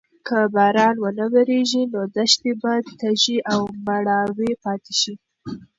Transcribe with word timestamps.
که 0.27 0.37
باران 0.55 0.95
ونه 1.03 1.25
وریږي 1.33 1.83
نو 1.93 2.01
دښتې 2.15 2.51
به 2.61 2.73
تږې 2.99 3.37
او 3.53 3.61
مړاوې 3.85 4.51
پاتې 4.63 4.93
شي. 5.01 5.13